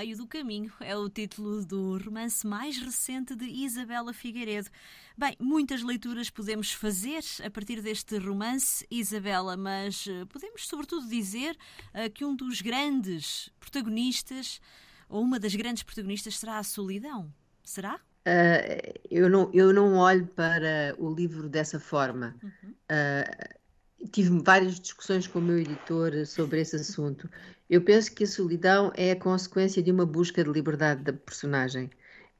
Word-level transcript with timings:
meio 0.00 0.16
do 0.16 0.26
caminho. 0.26 0.72
É 0.80 0.96
o 0.96 1.10
título 1.10 1.62
do 1.62 1.98
romance 1.98 2.46
mais 2.46 2.78
recente 2.78 3.36
de 3.36 3.44
Isabela 3.44 4.14
Figueiredo. 4.14 4.70
Bem, 5.14 5.36
muitas 5.38 5.82
leituras 5.82 6.30
podemos 6.30 6.72
fazer 6.72 7.22
a 7.44 7.50
partir 7.50 7.82
deste 7.82 8.16
romance, 8.16 8.86
Isabela, 8.90 9.58
mas 9.58 10.06
eh, 10.08 10.24
podemos 10.24 10.66
sobretudo 10.66 11.06
dizer 11.06 11.54
uh, 11.94 12.10
que 12.10 12.24
um 12.24 12.34
dos 12.34 12.62
grandes 12.62 13.50
protagonistas, 13.60 14.58
ou 15.06 15.22
uma 15.22 15.38
das 15.38 15.54
grandes 15.54 15.82
protagonistas, 15.82 16.38
será 16.38 16.58
a 16.58 16.62
solidão. 16.62 17.30
Será? 17.62 17.96
Uh, 17.96 19.00
eu, 19.10 19.28
não, 19.28 19.50
eu 19.52 19.70
não 19.70 19.98
olho 19.98 20.26
para 20.28 20.94
o 20.96 21.12
livro 21.12 21.46
dessa 21.46 21.78
forma. 21.78 22.34
Uhum. 22.42 22.70
Uh, 22.70 23.59
tive 24.08 24.42
várias 24.42 24.80
discussões 24.80 25.26
com 25.26 25.38
o 25.38 25.42
meu 25.42 25.58
editor 25.58 26.26
sobre 26.26 26.60
esse 26.60 26.76
assunto. 26.76 27.28
Eu 27.68 27.82
penso 27.82 28.14
que 28.14 28.24
a 28.24 28.26
solidão 28.26 28.92
é 28.96 29.12
a 29.12 29.16
consequência 29.16 29.82
de 29.82 29.90
uma 29.90 30.06
busca 30.06 30.42
de 30.42 30.50
liberdade 30.50 31.02
da 31.02 31.12
personagem. 31.12 31.90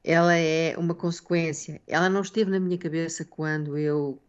Ela 0.03 0.35
é 0.35 0.75
uma 0.77 0.95
consequência. 0.95 1.81
Ela 1.87 2.09
não 2.09 2.21
esteve 2.21 2.49
na 2.49 2.59
minha 2.59 2.77
cabeça 2.77 3.23
quando 3.25 3.77
eu 3.77 4.21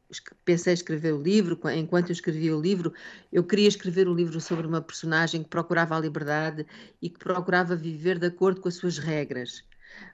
pensei 0.45 0.75
escrever 0.75 1.13
o 1.15 1.23
livro. 1.23 1.59
Enquanto 1.75 2.11
eu 2.11 2.13
escrevia 2.13 2.57
o 2.57 2.61
livro, 2.61 2.93
eu 3.33 3.45
queria 3.45 3.69
escrever 3.69 4.09
um 4.09 4.15
livro 4.15 4.41
sobre 4.41 4.67
uma 4.67 4.83
personagem 4.83 5.43
que 5.43 5.49
procurava 5.49 5.97
a 5.97 6.01
liberdade 6.01 6.67
e 7.01 7.09
que 7.09 7.19
procurava 7.19 7.75
viver 7.75 8.19
de 8.19 8.27
acordo 8.27 8.61
com 8.61 8.69
as 8.69 8.75
suas 8.75 8.99
regras. 8.99 9.65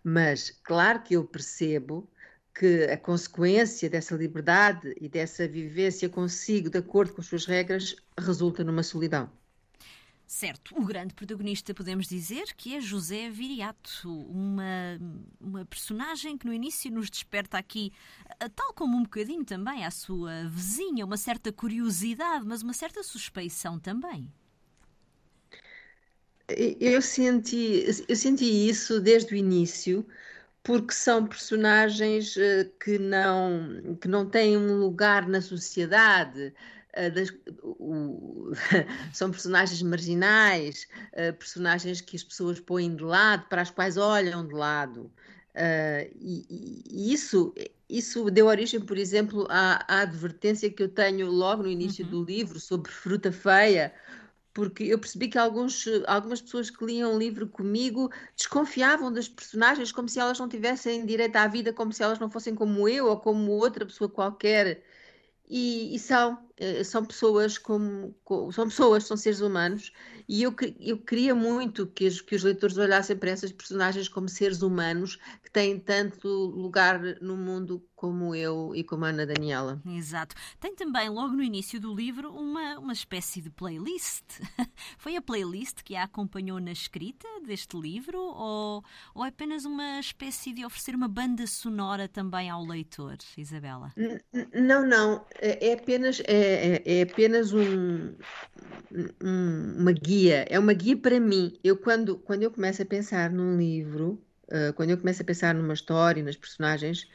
Mas, 0.05 0.51
claro 0.63 1.03
que 1.03 1.15
eu 1.15 1.25
percebo 1.25 2.09
que 2.59 2.85
a 2.85 2.97
consequência 2.97 3.89
dessa 3.89 4.17
liberdade 4.17 4.93
e 5.01 5.09
dessa 5.09 5.47
vivência 5.47 6.09
consigo, 6.09 6.69
de 6.69 6.79
acordo 6.79 7.13
com 7.13 7.21
as 7.21 7.27
suas 7.29 7.47
regras, 7.47 7.95
resulta 8.19 8.65
numa 8.65 8.83
solidão. 8.83 9.31
Certo, 10.27 10.77
o 10.77 10.85
grande 10.85 11.15
protagonista 11.15 11.73
podemos 11.73 12.07
dizer 12.07 12.53
que 12.55 12.75
é 12.75 12.81
José 12.81 13.31
Viriato, 13.31 14.11
uma, 14.29 14.99
uma 15.41 15.65
personagem 15.65 16.37
que 16.37 16.45
no 16.45 16.53
início 16.53 16.91
nos 16.91 17.09
desperta 17.09 17.57
aqui, 17.57 17.93
tal 18.55 18.75
como 18.75 18.95
um 18.95 19.05
bocadinho 19.05 19.45
também 19.45 19.87
a 19.87 19.91
sua 19.91 20.47
vizinha, 20.49 21.07
uma 21.07 21.17
certa 21.17 21.51
curiosidade, 21.51 22.45
mas 22.45 22.61
uma 22.63 22.75
certa 22.75 23.03
suspeição 23.03 23.79
também. 23.79 24.31
Eu 26.81 27.01
senti, 27.01 27.85
eu 28.07 28.17
senti 28.17 28.69
isso 28.69 29.01
desde 29.01 29.33
o 29.33 29.37
início, 29.37 30.05
porque 30.69 30.93
são 30.93 31.27
personagens 31.27 32.37
uh, 32.37 32.71
que, 32.79 32.99
não, 32.99 33.97
que 33.99 34.07
não 34.07 34.29
têm 34.29 34.55
um 34.55 34.77
lugar 34.77 35.27
na 35.27 35.41
sociedade. 35.41 36.53
Uh, 36.95 37.11
das, 37.11 37.31
uh, 37.63 38.53
são 39.15 39.31
personagens 39.31 39.81
marginais, 39.81 40.87
eh, 41.13 41.33
personagens 41.33 42.03
que 42.03 42.17
as 42.17 42.23
pessoas 42.23 42.61
põem 42.61 42.95
de 42.95 43.03
lado, 43.03 43.47
para 43.49 43.63
as 43.63 43.71
quais 43.71 43.97
olham 43.97 44.47
de 44.47 44.53
lado. 44.53 45.11
E, 46.21 46.85
e, 46.87 47.13
isso, 47.15 47.55
isso 47.89 48.31
deu 48.31 48.47
origem, 48.47 48.79
por 48.79 48.99
exemplo, 48.99 49.47
à, 49.49 49.83
à, 49.89 50.03
advertência 50.03 50.71
que 50.71 50.83
eu 50.83 50.89
tenho 50.89 51.31
logo 51.31 51.63
no 51.63 51.71
início 51.71 52.05
uhum. 52.05 52.11
do 52.11 52.25
livro 52.25 52.61
sobre 52.61 52.93
fruta 52.93 53.33
feia 53.33 53.93
porque 54.59 54.83
eu 54.83 54.99
percebi 54.99 55.29
que 55.29 55.39
alguns, 55.39 55.85
algumas 56.05 56.43
pessoas 56.43 56.69
que 56.69 56.85
liam 56.85 57.15
o 57.15 57.19
livro 57.19 57.47
comigo 57.49 58.11
desconfiavam 58.35 59.13
das 59.13 59.29
personagens 59.29 59.93
como 59.93 60.09
se 60.09 60.19
elas 60.19 60.37
não 60.37 60.49
tivessem 60.49 61.07
direito 61.07 61.37
à 61.37 61.47
vida, 61.47 61.73
como 61.73 61.93
se 61.93 62.03
elas 62.03 62.19
não 62.19 62.29
fossem 62.29 62.57
como 62.57 62.89
eu 62.89 63.07
ou 63.07 63.21
como 63.21 63.53
outra 63.53 63.87
pessoa 63.87 64.11
qualquer. 64.11 64.83
E, 65.49 65.95
e 65.95 65.99
são, 66.01 66.48
são 66.85 67.05
pessoas 67.05 67.59
como, 67.59 68.15
são 68.53 68.69
pessoas, 68.69 69.05
são 69.05 69.17
seres 69.17 69.41
humanos, 69.41 69.93
e 70.29 70.43
eu, 70.43 70.55
eu 70.79 70.99
queria 70.99 71.35
muito 71.35 71.87
que 71.87 72.07
os, 72.07 72.21
que 72.21 72.37
os 72.37 72.43
leitores 72.43 72.77
olhassem 72.77 73.17
para 73.17 73.31
essas 73.31 73.53
personagens 73.53 74.09
como 74.09 74.29
seres 74.29 74.63
humanos 74.63 75.17
que 75.43 75.51
têm 75.51 75.79
tanto 75.79 76.29
lugar 76.29 77.01
no 77.21 77.37
mundo 77.37 77.83
como 77.99 78.33
eu 78.33 78.73
e 78.77 78.85
como 78.85 79.05
a 79.05 79.09
Ana 79.09 79.27
Daniela. 79.27 79.83
Exato. 79.85 80.37
Tem 80.61 80.75
também, 80.75 81.09
logo 81.09 81.35
no 81.35 81.43
início 81.43 81.81
do 81.81 81.93
livro, 81.93 82.33
uma, 82.33 82.79
uma 82.79 82.93
espécie 82.93 83.41
de 83.41 83.51
playlist. 83.51 84.25
Foi 84.99 85.17
a 85.17 85.23
playlist 85.23 85.83
que 85.83 85.97
a 85.97 86.05
acompanhou 86.05 86.61
na 86.61 86.71
escrita 86.71 87.27
deste 87.45 87.77
livro 87.77 88.21
ou, 88.21 88.85
ou 89.15 89.25
é 89.25 89.29
apenas 89.29 89.65
uma 89.65 89.99
espécie 89.99 90.53
de 90.53 90.65
oferecer 90.65 90.95
uma 90.95 91.09
banda 91.09 91.47
sonora 91.47 92.07
também 92.07 92.49
ao 92.49 92.65
leitor, 92.65 93.17
Isabela? 93.37 93.93
Não, 94.55 94.87
não. 94.87 95.27
É, 95.41 95.71
é 95.71 95.73
apenas, 95.75 96.21
é, 96.25 96.48
é, 96.49 96.83
é 96.85 97.03
apenas 97.03 97.53
um, 97.53 98.15
um, 99.23 99.75
uma 99.79 99.93
guia. 99.93 100.47
É 100.49 100.59
uma 100.59 100.73
guia 100.73 100.97
para 100.97 101.21
mim. 101.21 101.59
Eu, 101.63 101.77
quando, 101.77 102.17
quando 102.19 102.43
eu 102.43 102.51
começo 102.51 102.83
a 102.83 102.87
pensar 102.87 103.31
num 103.31 103.57
livro, 103.57 104.21
uh, 104.49 104.73
quando 104.75 104.91
eu 104.91 104.99
começo 104.99 105.23
a 105.23 105.25
pensar 105.25 105.55
numa 105.55 105.75
história, 105.75 106.23
nas 106.23 106.37
personagens, 106.37 107.07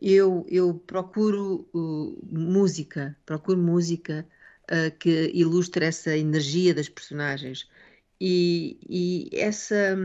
eu, 0.00 0.44
eu 0.48 0.74
procuro 0.74 1.68
uh, 1.72 2.18
música, 2.30 3.16
procuro 3.24 3.58
música 3.58 4.26
uh, 4.64 4.96
que 4.98 5.30
ilustre 5.34 5.84
essa 5.84 6.16
energia 6.16 6.74
das 6.74 6.88
personagens. 6.88 7.68
E, 8.20 8.78
e, 8.88 9.30
essa, 9.32 9.96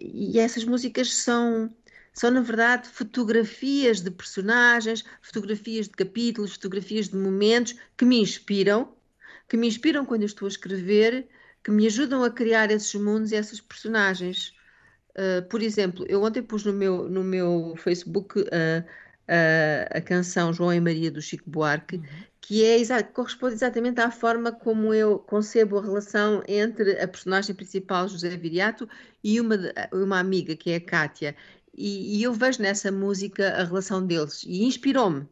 e 0.00 0.38
essas 0.38 0.64
músicas 0.64 1.12
são, 1.14 1.72
são, 2.16 2.30
na 2.30 2.40
verdade, 2.40 2.88
fotografias 2.88 4.00
de 4.00 4.10
personagens, 4.10 5.04
fotografias 5.20 5.86
de 5.86 5.92
capítulos, 5.92 6.54
fotografias 6.54 7.10
de 7.10 7.16
momentos 7.16 7.74
que 7.94 8.06
me 8.06 8.18
inspiram, 8.18 8.94
que 9.46 9.56
me 9.56 9.66
inspiram 9.68 10.06
quando 10.06 10.22
eu 10.22 10.26
estou 10.26 10.46
a 10.46 10.48
escrever, 10.48 11.28
que 11.62 11.70
me 11.70 11.86
ajudam 11.86 12.24
a 12.24 12.30
criar 12.30 12.70
esses 12.70 12.94
mundos 12.94 13.32
e 13.32 13.36
essas 13.36 13.60
personagens. 13.60 14.54
Uh, 15.10 15.46
por 15.50 15.60
exemplo, 15.60 16.06
eu 16.08 16.22
ontem 16.22 16.42
pus 16.42 16.64
no 16.64 16.72
meu, 16.72 17.06
no 17.06 17.22
meu 17.22 17.74
Facebook 17.76 18.40
uh, 18.40 18.44
uh, 18.44 19.86
a 19.90 20.00
canção 20.00 20.54
João 20.54 20.72
e 20.72 20.80
Maria 20.80 21.10
do 21.10 21.20
Chico 21.20 21.50
Buarque, 21.50 21.96
uhum. 21.96 22.04
que 22.40 22.64
é 22.64 22.78
exa 22.78 23.02
corresponde 23.02 23.54
exatamente 23.54 24.00
à 24.00 24.10
forma 24.10 24.52
como 24.52 24.94
eu 24.94 25.18
concebo 25.18 25.78
a 25.78 25.82
relação 25.82 26.42
entre 26.48 26.98
a 26.98 27.06
personagem 27.06 27.54
principal, 27.54 28.08
José 28.08 28.30
Viriato, 28.36 28.88
e 29.22 29.40
uma, 29.40 29.56
uma 29.92 30.18
amiga, 30.18 30.56
que 30.56 30.70
é 30.70 30.76
a 30.76 30.80
Kátia. 30.80 31.36
E, 31.76 32.18
e 32.18 32.22
eu 32.22 32.32
vejo 32.32 32.62
nessa 32.62 32.90
música 32.90 33.50
a 33.60 33.64
relação 33.64 34.04
deles 34.04 34.42
e 34.44 34.64
inspirou-me. 34.64 35.28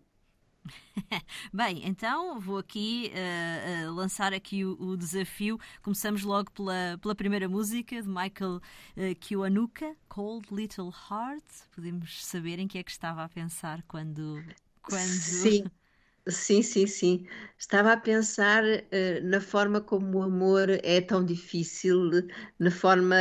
Bem, 1.53 1.87
então 1.87 2.41
vou 2.41 2.59
aqui 2.59 3.13
uh, 3.13 3.89
uh, 3.89 3.95
lançar 3.95 4.33
aqui 4.33 4.65
o, 4.65 4.77
o, 4.81 4.97
desafio. 4.97 5.59
Começamos 5.83 6.23
logo 6.23 6.51
pela, 6.51 6.99
pela 7.01 7.15
primeira 7.15 7.49
música 7.49 8.01
de 8.01 8.09
Michael 8.09 8.57
uh, 8.57 9.15
Kiwanuka, 9.21 9.97
Cold 10.09 10.47
Little 10.51 10.93
Heart. 11.11 11.45
Podemos 11.75 12.25
saber 12.25 12.59
em 12.59 12.69
que 12.69 12.79
é 12.79 12.83
que 12.83 12.91
estava 12.91 13.25
a 13.25 13.29
pensar 13.29 13.83
quando. 13.89 14.43
quando... 14.83 15.01
Sim. 15.01 15.65
Sim, 16.27 16.63
sim, 16.63 16.87
sim. 16.87 17.27
Estava 17.59 17.93
a 17.93 17.97
pensar 17.99 18.65
uh, 18.65 19.25
na 19.25 19.43
forma 19.43 19.79
como 19.79 20.19
o 20.19 20.23
amor 20.23 20.71
é 20.83 20.99
tão 21.03 21.23
difícil, 21.23 22.11
na 22.59 22.71
forma. 22.71 23.15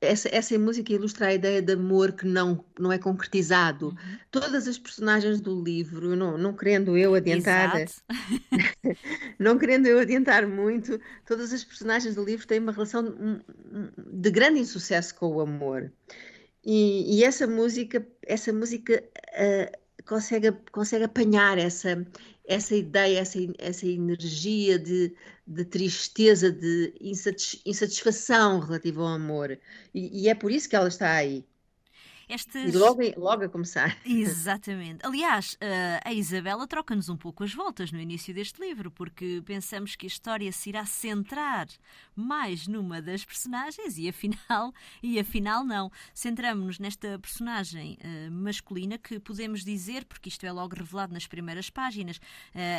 Essa, 0.00 0.28
essa 0.32 0.56
música 0.56 0.92
ilustra 0.92 1.26
a 1.26 1.34
ideia 1.34 1.60
de 1.60 1.72
amor 1.72 2.12
que 2.12 2.24
não, 2.26 2.64
não 2.78 2.92
é 2.92 2.98
concretizado. 2.98 3.88
Uhum. 3.88 4.18
Todas 4.30 4.68
as 4.68 4.78
personagens 4.78 5.40
do 5.40 5.60
livro, 5.60 6.14
não, 6.14 6.38
não 6.38 6.54
querendo 6.54 6.96
eu 6.96 7.14
adiantar. 7.14 7.72
não 9.36 9.58
querendo 9.58 9.86
eu 9.86 9.98
adiantar 9.98 10.46
muito, 10.46 11.00
todas 11.26 11.52
as 11.52 11.64
personagens 11.64 12.14
do 12.14 12.24
livro 12.24 12.46
têm 12.46 12.60
uma 12.60 12.72
relação 12.72 13.42
de 13.96 14.30
grande 14.30 14.60
insucesso 14.60 15.12
com 15.16 15.26
o 15.26 15.40
amor. 15.40 15.92
E, 16.64 17.18
e 17.18 17.24
essa 17.24 17.48
música, 17.48 18.06
essa 18.22 18.52
música. 18.52 19.02
Uh, 19.34 19.87
consegue, 20.06 20.52
consegue 20.72 21.04
apanhar 21.04 21.58
essa, 21.58 22.06
essa 22.46 22.74
ideia, 22.74 23.20
essa, 23.20 23.38
essa 23.58 23.86
energia 23.86 24.78
de, 24.78 25.14
de 25.46 25.64
tristeza, 25.64 26.50
de 26.50 26.94
insatisfação 27.64 28.60
relativa 28.60 29.02
ao 29.02 29.08
amor. 29.08 29.58
E, 29.94 30.24
e, 30.24 30.28
é 30.28 30.34
por 30.34 30.50
isso 30.50 30.68
que 30.68 30.76
ela 30.76 30.88
está 30.88 31.12
aí. 31.14 31.44
Estes... 32.28 32.74
E 32.74 32.76
logo, 32.76 33.00
logo 33.16 33.44
a 33.44 33.48
começar. 33.48 33.96
Exatamente. 34.04 35.04
Aliás, 35.06 35.56
eh, 35.60 36.00
a 36.04 36.12
Isabela 36.12 36.66
troca-nos 36.66 37.08
um 37.08 37.16
pouco 37.16 37.42
as 37.42 37.54
voltas 37.54 37.90
no 37.90 37.98
início 37.98 38.34
deste 38.34 38.60
livro, 38.60 38.90
porque 38.90 39.42
pensamos 39.46 39.96
que 39.96 40.04
a 40.04 40.08
história 40.08 40.52
se 40.52 40.68
irá 40.68 40.84
centrar 40.84 41.66
mais 42.14 42.66
numa 42.66 43.00
das 43.00 43.24
personagens 43.24 43.96
e 43.96 44.08
afinal, 44.08 44.74
e 45.02 45.18
afinal 45.18 45.64
não. 45.64 45.90
Centramos-nos 46.12 46.78
nesta 46.78 47.18
personagem 47.18 47.96
uh, 48.02 48.30
masculina 48.30 48.98
que 48.98 49.18
podemos 49.18 49.64
dizer, 49.64 50.04
porque 50.04 50.28
isto 50.28 50.44
é 50.44 50.52
logo 50.52 50.76
revelado 50.76 51.14
nas 51.14 51.26
primeiras 51.26 51.70
páginas, 51.70 52.18
uh, 52.18 52.20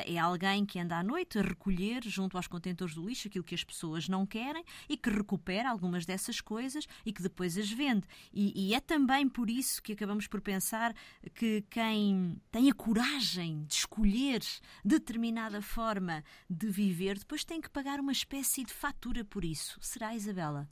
é 0.06 0.18
alguém 0.18 0.66
que 0.66 0.80
anda 0.80 0.98
à 0.98 1.04
noite 1.04 1.40
a 1.40 1.42
recolher 1.42 2.04
junto 2.04 2.38
aos 2.38 2.48
contentores 2.48 2.94
do 2.94 3.08
lixo 3.08 3.28
aquilo 3.28 3.44
que 3.44 3.56
as 3.56 3.64
pessoas 3.64 4.08
não 4.08 4.26
querem 4.26 4.64
e 4.88 4.96
que 4.96 5.10
recupera 5.10 5.70
algumas 5.70 6.06
dessas 6.06 6.40
coisas 6.40 6.88
e 7.06 7.12
que 7.12 7.24
depois 7.24 7.58
as 7.58 7.72
vende. 7.72 8.04
E, 8.32 8.70
e 8.70 8.76
é 8.76 8.80
também 8.80 9.28
por 9.40 9.50
isso 9.50 9.82
que 9.82 9.94
acabamos 9.94 10.28
por 10.28 10.42
pensar 10.42 10.94
que 11.34 11.64
quem 11.70 12.36
tem 12.52 12.70
a 12.70 12.74
coragem 12.74 13.64
de 13.66 13.76
escolher 13.76 14.42
determinada 14.84 15.62
forma 15.62 16.26
de 16.50 16.68
viver, 16.68 17.18
depois 17.18 17.46
tem 17.46 17.62
que 17.62 17.70
pagar 17.70 18.02
uma 18.02 18.12
espécie 18.12 18.66
de 18.66 18.74
fatura 18.74 19.24
por 19.24 19.46
isso. 19.46 19.80
Será, 19.82 20.14
Isabela? 20.14 20.68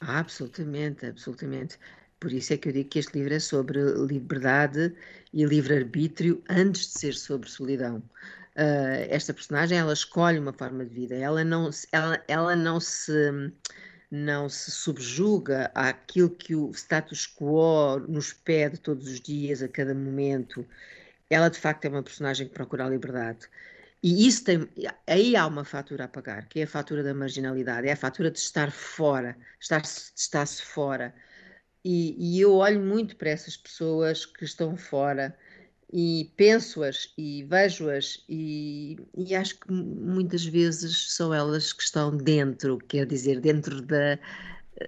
Absolutamente, 0.00 1.04
absolutamente. 1.04 1.78
Por 2.18 2.32
isso 2.32 2.54
é 2.54 2.56
que 2.56 2.70
eu 2.70 2.72
digo 2.72 2.88
que 2.88 3.00
este 3.00 3.18
livro 3.18 3.34
é 3.34 3.38
sobre 3.38 3.78
liberdade 4.06 4.96
e 5.34 5.44
livre-arbítrio 5.44 6.42
antes 6.48 6.86
de 6.86 6.98
ser 7.00 7.12
sobre 7.12 7.50
solidão. 7.50 7.98
Uh, 8.56 9.04
esta 9.10 9.34
personagem, 9.34 9.76
ela 9.76 9.92
escolhe 9.92 10.38
uma 10.38 10.54
forma 10.54 10.86
de 10.86 10.94
vida, 10.94 11.14
ela 11.14 11.44
não, 11.44 11.68
ela, 11.92 12.24
ela 12.28 12.56
não 12.56 12.80
se 12.80 13.52
não 14.10 14.48
se 14.48 14.70
subjuga 14.70 15.70
àquilo 15.74 16.30
que 16.30 16.54
o 16.54 16.70
status 16.72 17.26
quo 17.26 17.98
nos 18.08 18.32
pede 18.32 18.78
todos 18.78 19.06
os 19.08 19.20
dias, 19.20 19.62
a 19.62 19.68
cada 19.68 19.94
momento. 19.94 20.66
Ela 21.30 21.48
de 21.48 21.58
facto 21.58 21.84
é 21.84 21.88
uma 21.88 22.02
personagem 22.02 22.48
que 22.48 22.54
procura 22.54 22.86
a 22.86 22.90
liberdade. 22.90 23.48
E 24.02 24.26
isso 24.26 24.44
tem, 24.44 24.68
aí 25.06 25.34
há 25.36 25.46
uma 25.46 25.64
fatura 25.64 26.04
a 26.04 26.08
pagar, 26.08 26.48
que 26.48 26.60
é 26.60 26.62
a 26.62 26.66
fatura 26.68 27.02
da 27.02 27.12
marginalidade, 27.12 27.88
é 27.88 27.92
a 27.92 27.96
fatura 27.96 28.30
de 28.30 28.38
estar 28.38 28.70
fora, 28.70 29.36
estar-se 29.60 30.12
estar 30.16 30.46
fora. 30.46 31.14
E, 31.84 32.36
e, 32.36 32.40
eu 32.40 32.54
olho 32.54 32.80
muito 32.80 33.16
para 33.16 33.30
essas 33.30 33.56
pessoas 33.56 34.26
que 34.26 34.44
estão 34.44 34.76
fora 34.76 35.36
e 35.92 36.30
penso-as 36.36 37.12
e 37.16 37.44
vejo-as 37.44 38.22
e, 38.28 38.98
e, 39.16 39.34
acho 39.34 39.58
que 39.58 39.72
muitas 39.72 40.44
vezes 40.44 41.14
são 41.14 41.32
elas 41.32 41.72
que 41.72 41.82
estão 41.82 42.14
dentro, 42.14 42.78
quer 42.78 43.06
dizer, 43.06 43.40
dentro 43.40 43.80
da, 43.80 44.18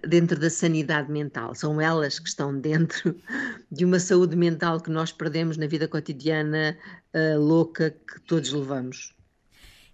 dentro 0.06 0.38
da 0.38 0.50
sanidade 0.50 1.11
mental. 1.11 1.55
São 1.55 1.81
elas 1.81 2.19
que 2.19 2.29
estão 2.29 2.58
dentro 2.58 3.17
de 3.73 3.85
uma 3.85 3.99
saúde 3.99 4.37
mental 4.37 4.81
que 4.81 4.91
nós 4.91 5.11
perdemos 5.11 5.56
na 5.56 5.67
vida 5.67 5.88
cotidiana 5.88 6.76
uh, 7.14 7.41
louca 7.41 7.91
que 7.91 8.20
todos 8.23 8.52
levamos. 8.52 9.14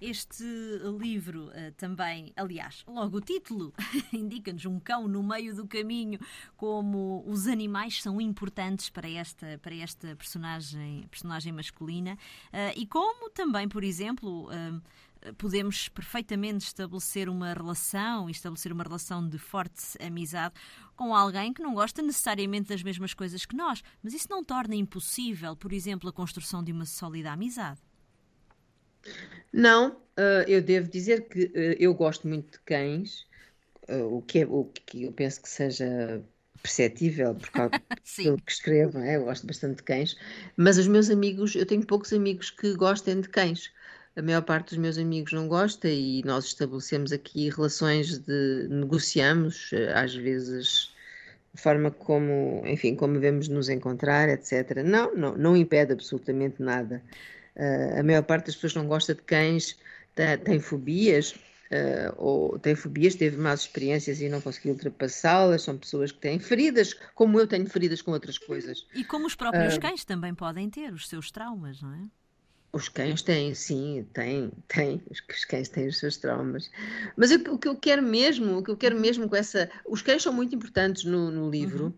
Este 0.01 0.45
livro 0.99 1.47
uh, 1.47 1.73
também, 1.77 2.33
aliás, 2.37 2.85
logo 2.87 3.17
o 3.17 3.21
título 3.21 3.73
indica-nos 4.13 4.67
um 4.67 4.79
cão 4.79 5.09
no 5.09 5.23
meio 5.23 5.55
do 5.57 5.67
caminho, 5.67 6.19
como 6.57 7.25
os 7.27 7.47
animais 7.47 8.03
são 8.03 8.21
importantes 8.21 8.91
para 8.91 9.09
esta, 9.09 9.59
para 9.63 9.75
esta 9.75 10.15
personagem, 10.15 11.07
personagem 11.11 11.53
masculina 11.53 12.15
uh, 12.15 12.73
e 12.77 12.87
como 12.87 13.31
também, 13.31 13.67
por 13.69 13.83
exemplo, 13.83 14.51
uh, 14.51 15.35
podemos 15.39 15.89
perfeitamente 15.89 16.67
estabelecer 16.67 17.29
uma 17.29 17.53
relação, 17.53 18.29
estabelecer 18.29 18.73
uma 18.73 18.85
relação 18.85 19.27
de 19.27 19.39
forte 19.39 19.83
amizade 19.99 20.55
com 20.95 21.15
alguém 21.15 21.53
que 21.53 21.63
não 21.63 21.75
gosta 21.75 22.03
necessariamente 22.03 22.69
das 22.69 22.83
mesmas 22.83 23.15
coisas 23.15 23.45
que 23.45 23.57
nós, 23.57 23.83
mas 24.03 24.13
isso 24.15 24.29
não 24.31 24.45
torna 24.45 24.75
impossível, 24.75 25.57
por 25.57 25.73
exemplo, 25.73 26.09
a 26.09 26.13
construção 26.13 26.63
de 26.63 26.73
uma 26.73 26.85
sólida 26.85 27.33
amizade. 27.33 27.81
Não, 29.53 29.93
uh, 29.93 30.49
eu 30.49 30.61
devo 30.61 30.91
dizer 30.91 31.29
que 31.29 31.45
uh, 31.45 31.77
eu 31.79 31.95
gosto 31.95 32.29
muito 32.29 32.53
de 32.53 32.61
cães, 32.61 33.27
uh, 33.89 34.17
o, 34.17 34.23
que 34.23 34.41
é, 34.41 34.47
o 34.47 34.65
que 34.87 35.05
eu 35.05 35.13
penso 35.13 35.43
que 35.43 35.49
seja 35.49 36.23
perceptível 36.63 37.35
por 37.35 37.51
causa 37.51 37.71
do 38.25 38.37
que 38.43 38.53
escrevo, 38.53 38.99
é? 38.99 39.17
eu 39.17 39.25
gosto 39.25 39.47
bastante 39.47 39.77
de 39.77 39.83
cães, 39.83 40.17
mas 40.57 40.79
os 40.79 40.87
meus 40.87 41.11
amigos, 41.11 41.55
eu 41.55 41.67
tenho 41.67 41.85
poucos 41.87 42.13
amigos 42.13 42.51
que 42.51 42.75
gostem 42.75 43.21
de 43.21 43.29
cães 43.29 43.71
a 44.17 44.23
maior 44.23 44.43
parte 44.43 44.71
dos 44.71 44.79
meus 44.79 44.97
amigos 44.97 45.33
não 45.33 45.47
gosta 45.47 45.89
e 45.91 46.23
nós 46.25 46.47
estabelecemos 46.47 47.13
aqui 47.13 47.51
relações 47.51 48.19
de 48.19 48.67
negociamos, 48.71 49.71
às 49.95 50.15
vezes 50.15 50.95
a 51.55 51.59
forma 51.59 51.91
como, 51.91 52.63
enfim, 52.67 52.95
como 52.95 53.15
devemos 53.15 53.47
nos 53.49 53.69
encontrar, 53.69 54.31
etc. 54.31 54.83
Não, 54.83 55.15
não, 55.15 55.37
não 55.37 55.57
impede 55.57 55.93
absolutamente 55.93 56.63
nada. 56.63 57.03
Uh, 57.57 58.01
a 58.01 58.03
maior 58.03 58.23
parte 58.23 58.47
das 58.47 58.55
pessoas 58.55 58.75
não 58.75 58.87
gosta 58.87 59.15
de 59.15 59.23
cães, 59.23 59.77
tem, 60.15 60.39
tem 60.39 60.61
fobias, 60.61 61.33
uh, 61.33 62.15
ou 62.17 62.59
tem 62.59 62.75
fobias, 62.75 63.15
teve 63.15 63.37
más 63.37 63.61
experiências 63.61 64.21
e 64.21 64.29
não 64.29 64.41
conseguiu 64.41 64.73
ultrapassá-las, 64.73 65.63
são 65.63 65.79
pessoas 65.79 66.13
que 66.13 66.19
têm 66.19 66.39
feridas, 66.39 66.95
como 67.15 67.41
eu 67.41 67.47
tenho 67.47 67.67
feridas 67.67 68.03
com 68.03 68.13
outras 68.13 68.39
coisas. 68.39 68.87
E 68.95 69.05
como 69.05 69.27
os 69.27 69.35
próprios 69.35 69.77
uh, 69.77 69.81
cães 69.81 70.05
também 70.05 70.35
podem 70.35 70.69
ter 70.69 70.93
os 70.93 71.09
seus 71.09 71.31
traumas, 71.31 71.81
não 71.81 71.95
é? 71.95 72.01
Os 72.77 72.91
cães 72.91 73.23
têm, 73.23 73.55
sim, 73.55 74.07
têm, 74.13 74.53
têm. 74.69 75.01
Os 75.11 75.45
cães 75.47 75.67
têm 75.69 75.89
os 75.89 75.99
seus 75.99 76.19
traumas. 76.19 76.71
Mas 77.17 77.31
eu, 77.31 77.39
o 77.55 77.59
que 77.59 77.69
eu 77.69 77.75
quero 77.75 78.03
mesmo, 78.03 78.59
o 78.59 78.63
que 78.63 78.71
eu 78.71 78.77
quero 78.77 79.01
mesmo 79.01 79.27
com 79.31 79.35
essa. 79.35 79.71
Os 79.87 80.03
cães 80.03 80.23
são 80.23 80.31
muito 80.31 80.55
importantes 80.55 81.05
no, 81.05 81.31
no 81.31 81.49
livro. 81.49 81.85
Uhum. 81.87 81.95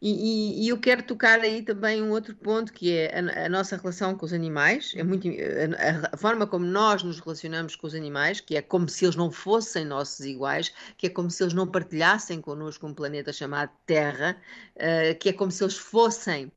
E, 0.00 0.10
e, 0.10 0.64
e, 0.64 0.68
eu 0.68 0.78
quero 0.78 1.02
tocar 1.02 1.40
aí 1.40 1.60
também 1.60 2.00
um 2.00 2.10
outro 2.10 2.34
ponto 2.36 2.72
que 2.72 2.92
é 2.96 3.18
a, 3.18 3.46
a 3.46 3.48
nossa 3.48 3.76
relação 3.76 4.16
com 4.16 4.24
os 4.24 4.32
animais, 4.32 4.92
é 4.96 5.02
muito 5.02 5.26
a, 5.28 6.14
a, 6.14 6.16
forma 6.16 6.46
como 6.46 6.64
nós 6.64 7.02
nos 7.02 7.18
relacionamos 7.18 7.74
com 7.74 7.88
os 7.88 7.94
animais, 7.96 8.40
que 8.40 8.56
é 8.56 8.62
como 8.62 8.88
se 8.88 9.04
eles 9.04 9.16
não 9.16 9.30
fossem 9.32 9.84
nossos 9.84 10.20
iguais, 10.24 10.72
que 10.96 11.08
é 11.08 11.10
como 11.10 11.28
se 11.30 11.42
eles 11.42 11.52
não 11.52 11.66
partilhassem 11.66 12.40
connosco 12.40 12.86
um 12.86 12.94
planeta 12.94 13.32
chamado 13.32 13.72
Terra, 13.86 14.40
uh, 14.76 15.18
que 15.18 15.30
é 15.30 15.32
como 15.32 15.50
se 15.50 15.64
eles 15.64 15.76
fossem 15.76 16.52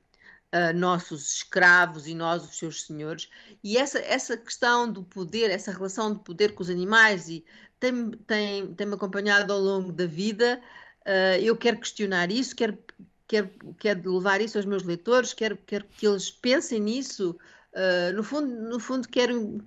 uh, 0.54 0.78
nossos 0.78 1.36
escravos 1.38 2.08
e 2.08 2.14
nós 2.14 2.44
os 2.44 2.58
seus 2.58 2.84
senhores. 2.84 3.30
E 3.64 3.78
essa, 3.78 4.00
essa 4.00 4.38
questão 4.38 4.92
do 4.92 5.04
poder, 5.04 5.50
essa 5.50 5.72
relação 5.72 6.14
de 6.14 6.20
poder 6.20 6.54
com 6.54 6.62
os 6.62 6.70
animais, 6.70 7.28
e 7.28 7.44
tem-me 7.80 8.16
tem, 8.18 8.76
acompanhado 8.94 9.52
ao 9.52 9.60
longo 9.60 9.92
da 9.92 10.06
vida. 10.06 10.62
Uh, 11.08 11.42
eu 11.42 11.58
quero 11.58 11.80
questionar 11.80 12.32
isso, 12.32 12.56
quero, 12.56 12.78
quero, 13.32 13.50
quero 13.80 14.14
levar 14.14 14.42
isso 14.42 14.58
aos 14.58 14.66
meus 14.66 14.84
leitores, 14.84 15.34
quero, 15.34 15.58
quero 15.66 15.86
que 15.98 16.06
eles 16.06 16.30
pensem 16.30 16.82
nisso. 16.82 17.38
Uh, 17.72 18.14
no, 18.14 18.24
fundo, 18.24 18.48
no 18.48 18.78
fundo, 18.78 19.08
quero 19.08 19.64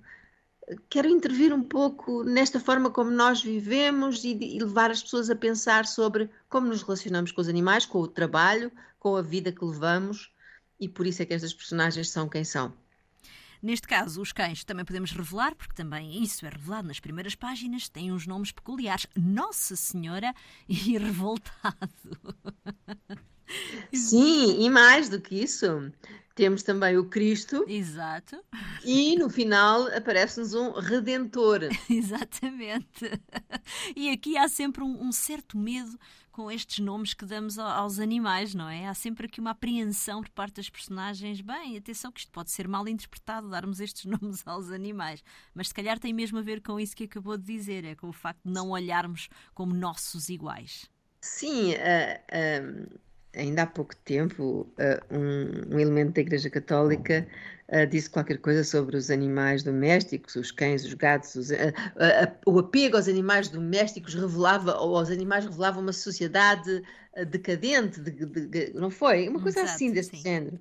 quero 0.89 1.07
intervir 1.07 1.53
um 1.53 1.61
pouco 1.61 2.23
nesta 2.23 2.59
forma 2.59 2.89
como 2.89 3.11
nós 3.11 3.43
vivemos 3.43 4.23
e, 4.23 4.31
e, 4.31 4.59
levar 4.59 4.89
as 4.89 5.03
pessoas 5.03 5.29
a 5.29 5.35
pensar 5.35 5.85
sobre 5.85 6.27
como 6.49 6.67
nos 6.67 6.81
relacionamos 6.81 7.31
com 7.31 7.41
os 7.41 7.47
animais, 7.47 7.85
com 7.85 7.99
o 7.99 8.07
trabalho, 8.07 8.71
com 8.99 9.15
a 9.15 9.21
vida 9.21 9.51
que 9.51 9.63
levamos 9.63 10.31
e 10.79 10.89
por 10.89 11.05
isso 11.05 11.21
é 11.21 11.25
que 11.25 11.35
estas 11.35 11.53
personagens 11.53 12.09
são 12.09 12.27
quem 12.27 12.43
são. 12.43 12.73
Neste 13.61 13.87
caso, 13.87 14.21
os 14.21 14.31
cães 14.31 14.63
também 14.63 14.85
podemos 14.85 15.11
revelar, 15.11 15.55
porque 15.55 15.73
também 15.73 16.21
isso 16.23 16.45
é 16.45 16.49
revelado 16.49 16.87
nas 16.87 16.99
primeiras 16.99 17.35
páginas, 17.35 17.89
têm 17.89 18.11
uns 18.11 18.27
nomes 18.27 18.51
peculiares: 18.51 19.07
Nossa 19.15 19.75
Senhora 19.75 20.33
e 20.67 20.97
Revoltado. 20.97 22.17
Sim, 23.93 24.63
e 24.63 24.69
mais 24.69 25.09
do 25.09 25.21
que 25.21 25.35
isso, 25.43 25.91
temos 26.35 26.61
também 26.63 26.97
o 26.97 27.05
Cristo. 27.05 27.63
Exato. 27.65 28.37
E 28.83 29.15
no 29.15 29.29
final 29.29 29.87
aparece-nos 29.95 30.53
um 30.53 30.73
Redentor. 30.73 31.61
Exatamente. 31.89 33.09
E 33.95 34.09
aqui 34.09 34.37
há 34.37 34.49
sempre 34.49 34.83
um, 34.83 35.01
um, 35.01 35.13
certo 35.13 35.57
medo 35.57 35.97
com 36.33 36.51
estes 36.51 36.79
nomes 36.79 37.13
que 37.13 37.25
damos 37.25 37.57
aos 37.57 37.99
animais, 37.99 38.53
não 38.53 38.67
é? 38.67 38.85
Há 38.85 38.93
sempre 38.93 39.27
aqui 39.27 39.39
uma 39.39 39.51
apreensão 39.51 40.21
por 40.21 40.29
parte 40.31 40.55
das 40.55 40.69
personagens. 40.69 41.39
Bem, 41.39 41.77
atenção 41.77 42.11
que 42.11 42.19
isto 42.19 42.31
pode 42.33 42.51
ser 42.51 42.67
mal 42.67 42.85
interpretado, 42.85 43.49
darmos 43.49 43.79
estes 43.79 44.03
nomes 44.11 44.45
aos 44.45 44.69
animais. 44.69 45.23
Mas 45.53 45.69
se 45.69 45.73
calhar 45.73 45.97
tem 45.97 46.11
mesmo 46.11 46.37
a 46.37 46.41
ver 46.41 46.61
com 46.61 46.77
isso 46.77 46.95
que 46.95 47.05
acabou 47.05 47.37
de 47.37 47.45
dizer, 47.45 47.85
é 47.85 47.95
com 47.95 48.09
o 48.09 48.13
facto 48.13 48.41
de 48.43 48.51
não 48.51 48.71
olharmos 48.71 49.29
como 49.53 49.73
nossos 49.73 50.27
iguais. 50.27 50.89
Sim, 51.21 51.71
uh, 51.71 52.93
uh 52.93 53.04
ainda 53.35 53.63
há 53.63 53.67
pouco 53.67 53.95
tempo, 53.97 54.67
uh, 54.77 55.15
um, 55.15 55.75
um, 55.75 55.79
elemento 55.79 56.13
da 56.13 56.21
Igreja 56.21 56.49
Católica 56.49 57.27
uh, 57.69 57.85
disse 57.87 58.09
qualquer 58.09 58.37
coisa 58.37 58.63
sobre 58.63 58.95
os 58.95 59.09
animais 59.09 59.63
domésticos, 59.63 60.35
os 60.35 60.51
cães, 60.51 60.83
os 60.85 60.93
gatos, 60.93 61.35
os, 61.35 61.51
uh, 61.51 61.55
o 62.45 62.59
apego 62.59 62.97
aos 62.97 63.07
animais 63.07 63.49
domésticos 63.49 64.13
revelava, 64.13 64.77
ou 64.77 64.97
aos 64.97 65.09
animais 65.09 65.45
revelava 65.45 65.79
uma 65.79 65.93
sociedade 65.93 66.81
decadente, 67.29 68.01
de, 68.01 68.11
de, 68.11 68.47
de, 68.47 68.73
não 68.73 68.89
foi? 68.89 69.29
Uma 69.29 69.41
coisa 69.41 69.59
Exato, 69.59 69.73
assim 69.73 69.91
desse 69.91 70.17
sim. 70.17 70.21
género. 70.21 70.59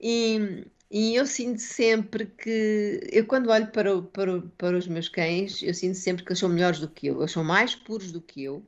E, 0.00 0.66
e 0.90 1.14
eu 1.14 1.24
sinto 1.24 1.60
sempre 1.60 2.26
que, 2.26 3.00
eu 3.12 3.24
quando 3.26 3.48
olho 3.48 3.68
para, 3.68 4.02
para, 4.02 4.40
para 4.56 4.76
os 4.76 4.88
meus 4.88 5.08
cães, 5.08 5.62
eu 5.62 5.72
sinto 5.72 5.96
sempre 5.96 6.24
que 6.24 6.30
eles 6.30 6.40
são 6.40 6.48
melhores 6.48 6.80
do 6.80 6.88
que 6.88 7.06
eu, 7.06 7.20
eles 7.20 7.30
são 7.30 7.44
mais 7.44 7.76
puros 7.76 8.10
do 8.10 8.20
que 8.20 8.42
eu 8.42 8.64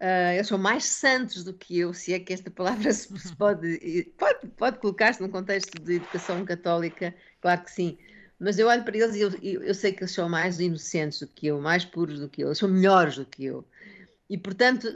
Uh, 0.00 0.34
eles 0.34 0.46
são 0.46 0.58
mais 0.58 0.84
santos 0.84 1.42
do 1.42 1.54
que 1.54 1.78
eu, 1.78 1.94
se 1.94 2.12
é 2.12 2.20
que 2.20 2.32
esta 2.32 2.50
palavra 2.50 2.92
se, 2.92 3.08
pode, 3.36 3.78
pode, 4.18 4.46
pode 4.48 4.78
colocar-se 4.78 5.22
num 5.22 5.28
contexto 5.30 5.80
de 5.80 5.94
educação 5.94 6.44
católica, 6.44 7.14
claro 7.40 7.62
que 7.64 7.70
sim. 7.70 7.98
Mas 8.38 8.58
eu 8.58 8.68
olho 8.68 8.84
para 8.84 8.96
eles 8.96 9.16
e 9.16 9.20
eu, 9.20 9.62
eu, 9.62 9.74
sei 9.74 9.92
que 9.92 10.02
eles 10.02 10.12
são 10.12 10.28
mais 10.28 10.60
inocentes 10.60 11.20
do 11.20 11.26
que 11.26 11.46
eu, 11.46 11.58
mais 11.60 11.86
puros 11.86 12.20
do 12.20 12.28
que 12.28 12.42
eu, 12.42 12.48
eles 12.48 12.58
são 12.58 12.68
melhores 12.68 13.16
do 13.16 13.24
que 13.24 13.46
eu. 13.46 13.66
E, 14.28 14.36
portanto, 14.36 14.86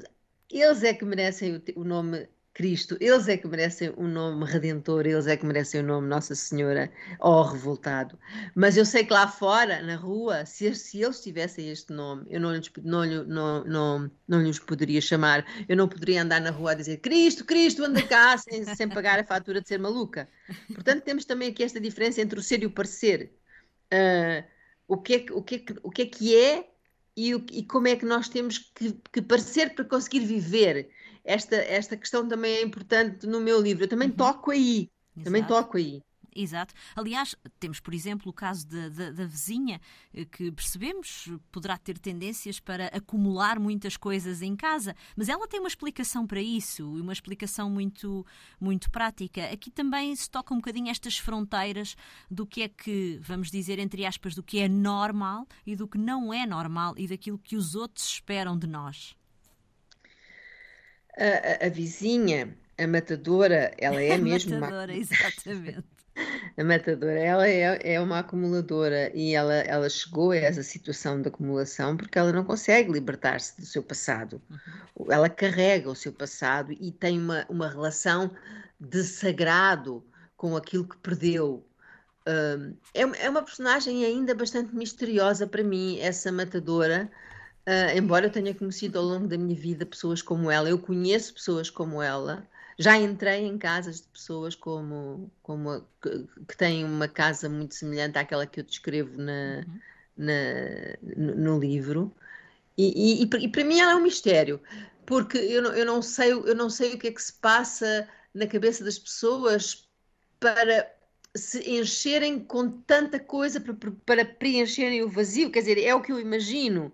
eles 0.50 0.82
é 0.82 0.92
que 0.92 1.04
merecem 1.04 1.56
o, 1.56 1.80
o 1.80 1.84
nome 1.84 2.28
Cristo, 2.60 2.94
eles 3.00 3.26
é 3.26 3.38
que 3.38 3.48
merecem 3.48 3.90
o 3.96 4.06
nome 4.06 4.44
Redentor, 4.44 5.06
eles 5.06 5.26
é 5.26 5.34
que 5.34 5.46
merecem 5.46 5.80
o 5.80 5.82
nome 5.82 6.06
Nossa 6.06 6.34
Senhora 6.34 6.92
ou 7.18 7.42
Revoltado. 7.42 8.18
Mas 8.54 8.76
eu 8.76 8.84
sei 8.84 9.02
que 9.02 9.14
lá 9.14 9.26
fora, 9.26 9.80
na 9.80 9.96
rua, 9.96 10.44
se, 10.44 10.74
se 10.74 11.00
eles 11.00 11.22
tivessem 11.22 11.70
este 11.70 11.90
nome, 11.90 12.26
eu 12.28 12.38
não 12.38 12.54
lhes, 12.54 12.70
não, 12.82 13.06
não, 13.24 13.64
não, 13.64 14.10
não 14.28 14.42
lhes 14.42 14.58
poderia 14.58 15.00
chamar, 15.00 15.46
eu 15.66 15.74
não 15.74 15.88
poderia 15.88 16.20
andar 16.20 16.38
na 16.38 16.50
rua 16.50 16.72
a 16.72 16.74
dizer 16.74 16.98
Cristo, 16.98 17.46
Cristo, 17.46 17.82
anda 17.82 18.02
cá, 18.02 18.36
sem, 18.38 18.62
sem 18.74 18.90
pagar 18.90 19.18
a 19.18 19.24
fatura 19.24 19.62
de 19.62 19.66
ser 19.66 19.78
maluca. 19.78 20.28
Portanto, 20.74 21.02
temos 21.02 21.24
também 21.24 21.48
aqui 21.48 21.64
esta 21.64 21.80
diferença 21.80 22.20
entre 22.20 22.38
o 22.38 22.42
ser 22.42 22.62
e 22.62 22.66
o 22.66 22.70
parecer. 22.70 23.32
Uh, 23.90 24.44
o, 24.86 24.98
que 24.98 25.14
é, 25.14 25.32
o, 25.32 25.42
que 25.42 25.54
é, 25.54 25.64
o 25.82 25.90
que 25.90 26.02
é 26.02 26.06
que 26.06 26.36
é 26.36 26.70
e, 27.16 27.32
e, 27.52 27.62
como 27.64 27.88
é 27.88 27.96
que 27.96 28.04
nós 28.04 28.28
temos 28.28 28.58
que, 28.58 28.92
que, 29.12 29.22
parecer 29.22 29.74
para 29.74 29.84
conseguir 29.84 30.20
viver. 30.20 30.90
Esta, 31.24 31.56
esta 31.56 31.96
questão 31.96 32.26
também 32.26 32.54
é 32.54 32.62
importante 32.62 33.26
no 33.26 33.40
meu 33.40 33.60
livro. 33.60 33.84
Eu 33.84 33.88
também 33.88 34.08
uhum. 34.08 34.16
toco 34.16 34.50
aí. 34.50 34.90
Exato. 35.16 35.24
Também 35.24 35.44
toco 35.44 35.76
aí. 35.76 36.02
Exato. 36.34 36.74
Aliás, 36.94 37.34
temos, 37.58 37.80
por 37.80 37.92
exemplo, 37.92 38.30
o 38.30 38.32
caso 38.32 38.66
da, 38.66 38.88
da, 38.88 39.10
da, 39.10 39.26
vizinha, 39.26 39.80
eh, 40.14 40.24
que 40.24 40.50
percebemos 40.52 41.28
poderá 41.50 41.76
ter 41.76 41.98
tendências 41.98 42.60
para 42.60 42.86
acumular 42.88 43.58
muitas 43.58 43.96
coisas 43.96 44.40
em 44.42 44.54
casa, 44.54 44.94
mas 45.16 45.28
ela 45.28 45.48
tem 45.48 45.60
uma 45.60 45.68
explicação 45.68 46.26
para 46.26 46.40
isso 46.40 46.96
e 46.96 47.00
uma 47.00 47.12
explicação 47.12 47.68
muito, 47.68 48.24
muito 48.60 48.90
prática. 48.90 49.44
Aqui 49.46 49.70
também 49.70 50.14
se 50.14 50.30
toca 50.30 50.54
um 50.54 50.58
bocadinho 50.58 50.88
estas 50.88 51.18
fronteiras 51.18 51.96
do 52.30 52.46
que 52.46 52.62
é 52.62 52.68
que, 52.68 53.18
vamos 53.20 53.50
dizer, 53.50 53.78
entre 53.78 54.06
aspas, 54.06 54.34
do 54.34 54.42
que 54.42 54.60
é 54.60 54.68
normal 54.68 55.46
e 55.66 55.74
do 55.74 55.88
que 55.88 55.98
não 55.98 56.32
é 56.32 56.46
normal 56.46 56.94
e 56.96 57.08
daquilo 57.08 57.38
que 57.38 57.56
os 57.56 57.74
outros 57.74 58.06
esperam 58.06 58.56
de 58.56 58.66
nós. 58.66 59.16
A, 61.16 61.64
a, 61.64 61.66
a 61.66 61.68
vizinha, 61.68 62.56
a 62.78 62.86
matadora, 62.86 63.72
ela 63.78 64.00
é 64.02 64.14
a 64.14 64.18
mesmo. 64.18 64.58
Matadora, 64.58 64.92
uma... 64.92 65.00
exatamente. 65.00 65.84
A 66.56 66.64
matadora, 66.64 67.18
ela 67.18 67.48
é, 67.48 67.94
é 67.94 68.00
uma 68.00 68.18
acumuladora 68.18 69.10
e 69.14 69.34
ela, 69.34 69.54
ela 69.54 69.88
chegou 69.88 70.32
a 70.32 70.36
essa 70.36 70.62
situação 70.62 71.22
de 71.22 71.28
acumulação 71.28 71.96
porque 71.96 72.18
ela 72.18 72.32
não 72.32 72.44
consegue 72.44 72.92
libertar-se 72.92 73.58
do 73.58 73.64
seu 73.64 73.82
passado. 73.82 74.42
Uhum. 74.50 75.12
Ela 75.12 75.28
carrega 75.28 75.88
o 75.88 75.94
seu 75.94 76.12
passado 76.12 76.72
e 76.72 76.90
tem 76.90 77.18
uma, 77.18 77.46
uma 77.48 77.68
relação 77.68 78.30
de 78.78 79.02
sagrado 79.04 80.04
com 80.36 80.56
aquilo 80.56 80.84
que 80.88 80.96
perdeu. 80.98 81.64
Um, 82.26 82.74
é, 82.92 83.24
é 83.24 83.30
uma 83.30 83.42
personagem 83.42 84.04
ainda 84.04 84.34
bastante 84.34 84.74
misteriosa 84.74 85.46
para 85.46 85.62
mim, 85.62 85.98
essa 86.00 86.30
matadora. 86.30 87.10
Uh, 87.66 87.96
embora 87.96 88.26
eu 88.26 88.32
tenha 88.32 88.54
conhecido 88.54 88.98
ao 88.98 89.04
longo 89.04 89.28
da 89.28 89.36
minha 89.36 89.54
vida 89.54 89.84
pessoas 89.84 90.22
como 90.22 90.50
ela, 90.50 90.68
eu 90.68 90.78
conheço 90.78 91.34
pessoas 91.34 91.68
como 91.68 92.02
ela, 92.02 92.48
já 92.78 92.96
entrei 92.96 93.44
em 93.44 93.58
casas 93.58 94.00
de 94.00 94.08
pessoas 94.08 94.54
como, 94.54 95.30
como 95.42 95.70
a, 95.70 95.82
que, 96.02 96.26
que, 96.48 96.56
têm 96.56 96.82
uma 96.84 97.06
casa 97.06 97.48
muito 97.48 97.74
semelhante 97.74 98.18
àquela 98.18 98.46
que 98.46 98.60
eu 98.60 98.64
descrevo 98.64 99.18
na, 99.18 99.64
uhum. 99.66 99.80
na 100.16 100.32
no, 101.16 101.34
no, 101.36 101.58
livro. 101.60 102.10
E, 102.78 103.20
e, 103.20 103.22
e, 103.22 103.48
para 103.48 103.64
mim 103.64 103.78
ela 103.78 103.92
é 103.92 103.96
um 103.96 104.02
mistério, 104.02 104.60
porque 105.04 105.36
eu 105.36 105.60
não, 105.62 105.74
eu, 105.74 105.84
não 105.84 106.00
sei, 106.00 106.32
eu 106.32 106.54
não 106.54 106.70
sei 106.70 106.94
o 106.94 106.98
que 106.98 107.08
é 107.08 107.12
que 107.12 107.22
se 107.22 107.34
passa 107.34 108.08
na 108.32 108.46
cabeça 108.46 108.82
das 108.82 108.98
pessoas 108.98 109.86
para 110.38 110.90
se 111.36 111.70
encherem 111.70 112.38
com 112.40 112.70
tanta 112.70 113.20
coisa 113.20 113.60
para, 113.60 113.74
para 114.06 114.24
preencherem 114.24 115.02
o 115.02 115.08
vazio. 115.08 115.50
Quer 115.50 115.60
dizer, 115.60 115.78
é 115.78 115.94
o 115.94 116.00
que 116.00 116.10
eu 116.12 116.18
imagino. 116.18 116.92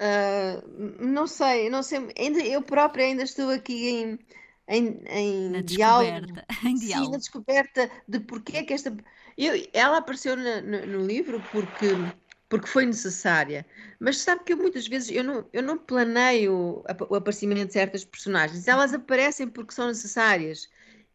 Uh, 0.00 1.04
não 1.04 1.26
sei, 1.26 1.68
não 1.68 1.82
sei, 1.82 2.08
ainda, 2.16 2.40
eu 2.40 2.62
própria 2.62 3.04
ainda 3.04 3.24
estou 3.24 3.50
aqui 3.50 3.88
em, 3.88 4.18
em, 4.68 5.02
em 5.08 5.50
na 5.50 5.60
diálogo, 5.60 6.26
em 6.64 6.74
diálogo. 6.76 7.06
Sim, 7.06 7.12
na 7.12 7.18
descoberta 7.18 7.90
de 8.06 8.20
porque 8.20 8.58
é 8.58 8.62
que 8.62 8.72
esta. 8.72 8.96
Eu, 9.36 9.54
ela 9.72 9.98
apareceu 9.98 10.36
no, 10.36 10.62
no, 10.62 10.86
no, 10.86 11.06
livro 11.06 11.42
porque, 11.52 11.86
porque 12.48 12.66
foi 12.66 12.86
necessária, 12.86 13.66
mas 13.98 14.18
sabe 14.18 14.44
que 14.44 14.52
eu, 14.52 14.56
muitas 14.56 14.86
vezes 14.86 15.10
eu 15.10 15.24
não, 15.24 15.44
eu 15.52 15.62
não 15.62 15.78
planeio 15.78 16.84
o 17.08 17.14
aparecimento 17.14 17.66
de 17.66 17.72
certas 17.72 18.04
personagens, 18.04 18.66
elas 18.66 18.94
aparecem 18.94 19.48
porque 19.48 19.72
são 19.72 19.88
necessárias 19.88 20.68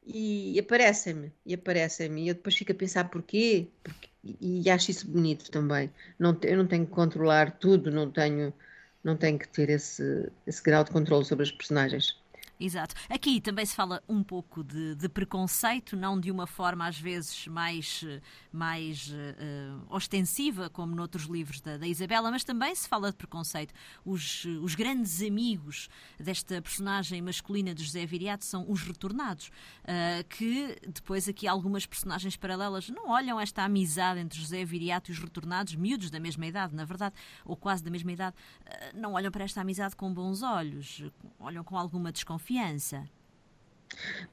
e 0.06 0.60
aparecem-me, 0.60 1.32
e 1.46 1.54
aparecem-me, 1.54 2.24
e 2.24 2.28
eu 2.28 2.36
depois 2.36 2.56
fico 2.56 2.72
a 2.72 2.76
pensar 2.76 3.10
porquê, 3.10 3.68
porque, 3.82 4.10
e, 4.24 4.62
e 4.64 4.70
acho 4.70 4.92
isso 4.92 5.08
bonito 5.08 5.50
também. 5.50 5.90
Não, 6.20 6.38
eu 6.44 6.58
não 6.58 6.68
tenho 6.68 6.86
que 6.86 6.92
controlar 6.92 7.52
tudo, 7.52 7.92
não 7.92 8.12
tenho, 8.12 8.54
não 9.04 9.18
tenho 9.18 9.38
que 9.40 9.48
ter 9.48 9.70
esse, 9.70 10.32
esse 10.48 10.62
grau 10.64 10.84
de 10.84 10.92
controle 10.92 11.26
sobre 11.26 11.44
as 11.44 11.52
personagens. 11.52 12.23
Exato. 12.64 12.96
Aqui 13.10 13.42
também 13.42 13.66
se 13.66 13.76
fala 13.76 14.02
um 14.08 14.24
pouco 14.24 14.64
de, 14.64 14.96
de 14.96 15.10
preconceito, 15.10 15.98
não 15.98 16.18
de 16.18 16.32
uma 16.32 16.48
forma 16.48 16.88
às 16.88 16.98
vezes 16.98 17.46
mais, 17.46 18.06
mais 18.54 19.10
uh, 19.10 19.86
ostensiva, 19.90 20.70
como 20.70 20.96
noutros 20.96 21.26
livros 21.26 21.60
da, 21.60 21.76
da, 21.76 21.86
Isabela, 21.86 22.32
mas 22.32 22.46
também 22.46 22.74
se 22.74 22.88
fala 22.88 23.12
de 23.12 23.18
preconceito. 23.18 23.74
Os, 24.06 24.46
os 24.62 24.76
grandes 24.76 25.22
amigos 25.22 25.90
desta 26.18 26.62
personagem 26.62 27.22
masculina 27.22 27.76
de 27.76 27.84
José 27.84 28.06
Viriato 28.06 28.46
são 28.46 28.66
os 28.72 28.82
retornados, 28.82 29.48
uh, 29.48 30.24
que 30.30 30.78
depois 30.88 31.28
aqui 31.28 31.46
algumas 31.46 31.86
personagens 31.86 32.38
paralelas 32.38 32.88
não 32.88 33.10
olham 33.10 33.38
esta 33.42 33.64
amizade 33.64 34.22
entre 34.22 34.40
José 34.40 34.64
Viriato 34.64 35.12
e 35.12 35.14
os 35.14 35.20
retornados, 35.20 35.76
miúdos 35.76 36.10
da 36.10 36.20
mesma 36.20 36.46
idade, 36.46 36.74
na 36.74 36.86
verdade, 36.86 37.14
ou 37.44 37.58
quase 37.58 37.84
da 37.84 37.92
mesma 37.92 38.14
idade, 38.14 38.38
uh, 38.62 38.98
não 38.98 39.16
olham 39.16 39.34
para 39.34 39.44
esta 39.44 39.60
amizade 39.60 39.98
com 39.98 40.14
bons 40.14 40.42
olhos, 40.42 41.04
olham 41.38 41.62
com 41.62 41.78
alguma 41.78 42.10
desconfiança 42.10 42.53
confiança. 42.54 43.04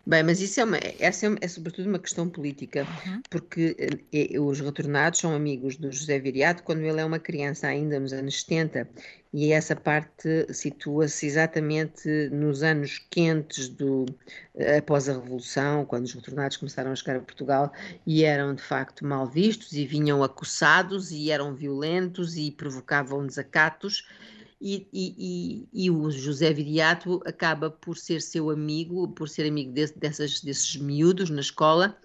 Bem, 0.06 0.22
mas 0.22 0.40
isso 0.40 0.58
é, 0.58 0.64
uma, 0.64 0.78
essa 0.98 1.26
é, 1.26 1.36
é 1.42 1.48
sobretudo 1.48 1.86
uma 1.86 1.98
questão 1.98 2.26
política, 2.26 2.86
uhum. 3.06 3.20
porque 3.28 3.76
é, 4.10 4.40
os 4.40 4.58
retornados 4.58 5.20
são 5.20 5.34
amigos 5.34 5.76
do 5.76 5.92
José 5.92 6.18
Viriato 6.18 6.62
quando 6.62 6.80
ele 6.80 6.98
é 6.98 7.04
uma 7.04 7.18
criança 7.18 7.66
ainda 7.66 8.00
nos 8.00 8.14
anos 8.14 8.40
70 8.40 8.88
e 9.34 9.52
essa 9.52 9.76
parte 9.76 10.46
situa-se 10.52 11.26
exatamente 11.26 12.08
nos 12.30 12.62
anos 12.62 13.04
quentes 13.10 13.68
do, 13.68 14.06
após 14.78 15.10
a 15.10 15.12
Revolução, 15.12 15.84
quando 15.84 16.06
os 16.06 16.14
retornados 16.14 16.56
começaram 16.56 16.90
a 16.90 16.96
chegar 16.96 17.16
a 17.16 17.20
Portugal 17.20 17.70
e 18.06 18.24
eram 18.24 18.54
de 18.54 18.62
facto 18.62 19.04
mal 19.04 19.26
vistos 19.26 19.74
e 19.74 19.84
vinham 19.84 20.24
acossados 20.24 21.10
e 21.10 21.30
eram 21.30 21.54
violentos 21.54 22.34
e 22.38 22.50
provocavam 22.50 23.26
desacatos 23.26 24.06
e, 24.60 24.86
e, 24.92 25.68
e, 25.72 25.90
o 25.90 26.10
José 26.10 26.52
Viriato 26.52 27.20
acaba 27.24 27.70
por 27.70 27.96
ser 27.96 28.20
seu 28.20 28.50
amigo, 28.50 29.08
por 29.08 29.28
ser 29.28 29.48
amigo 29.48 29.72
desse, 29.72 29.98
dessas, 29.98 30.40
desses 30.40 30.76
miúdos 30.76 31.30
na 31.30 31.40
escola, 31.40 31.96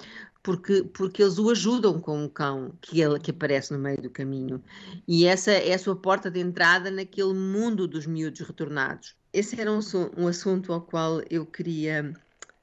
porque, 0.42 0.84
porque 0.84 1.22
eles 1.22 1.38
o 1.38 1.50
ajudam 1.50 2.00
com 2.00 2.24
um 2.24 2.30
cão 2.30 2.72
que, 2.80 3.02
ele, 3.02 3.20
que 3.20 3.32
aparece 3.32 3.74
no 3.74 3.80
meio 3.80 4.02
do 4.02 4.10
caminho. 4.10 4.64
E 5.08 5.26
essa 5.26 5.52
é 5.52 5.74
a 5.74 5.80
sua 5.80 5.96
porta 5.96 6.32
de 6.32 6.40
entrada 6.40 6.90
naquele 6.90 7.34
mundo 7.34 7.88
dos 7.88 8.06
miúdos 8.06 8.42
retornados. 8.42 9.16
Esse 9.34 9.60
era 9.60 9.72
um, 9.72 9.80
um 10.16 10.28
assunto 10.28 10.72
ao 10.72 10.82
qual 10.82 11.22
eu 11.30 11.46
queria 11.46 12.14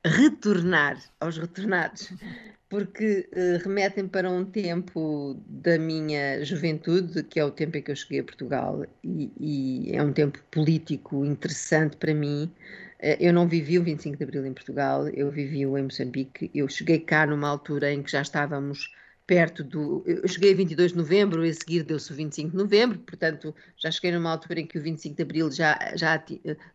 retornar 0.04 0.99
aos 1.21 1.38
retornados, 1.38 2.12
porque 2.68 3.28
uh, 3.32 3.62
remetem 3.62 4.09
para 4.09 4.30
um 4.30 4.44
tempo 4.44 5.40
da 5.47 5.78
minha 5.78 6.44
juventude, 6.44 7.23
que 7.23 7.38
é 7.38 7.44
o 7.44 7.50
tempo 7.50 7.76
em 7.76 7.82
que 7.82 7.90
eu 7.90 7.97
cheguei 7.97 8.21
a 8.21 8.25
Portugal, 8.25 8.85
e, 9.04 9.30
e 9.38 9.97
é 9.97 10.02
um 10.02 10.12
tempo 10.12 10.38
político 10.50 11.25
interessante 11.25 11.97
para 11.97 12.14
mim. 12.14 12.50
Uh, 13.00 13.16
eu 13.21 13.32
não 13.32 13.47
vivi 13.47 13.78
o 13.78 13.85
25 13.85 14.16
de 14.16 14.25
Abril 14.25 14.47
em 14.47 14.54
Portugal, 14.54 15.09
eu 15.09 15.30
vivi-o 15.30 15.78
em 15.78 15.85
Moçambique. 15.85 16.50
Eu 16.54 16.68
cheguei 16.68 16.99
cá 16.99 17.26
numa 17.26 17.49
altura 17.49 17.92
em 17.92 18.02
que 18.02 18.11
já 18.11 18.23
estávamos 18.23 18.90
perto 19.26 19.62
do. 19.62 20.02
Eu 20.04 20.26
cheguei 20.26 20.52
a 20.52 20.56
22 20.56 20.92
de 20.92 20.99
novembro 20.99 21.47
e 21.47 21.50
a 21.50 21.54
seguir 21.54 21.85
deu-se 21.85 22.11
o 22.12 22.16
25 22.16 22.50
de 22.50 22.56
novembro, 22.56 22.99
portanto 22.99 23.54
já 23.76 23.90
cheguei 23.90 24.12
numa 24.12 24.30
altura 24.30 24.61
em 24.61 24.66
que 24.66 24.78
o 24.78 24.82
25 24.82 25.16
de 25.16 25.23
abril 25.23 25.50
já, 25.50 25.78
já 25.94 26.23